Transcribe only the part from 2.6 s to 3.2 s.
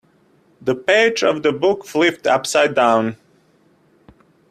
down.